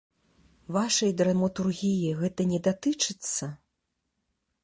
[0.75, 3.51] Вашай драматургіі гэта не датычыцца?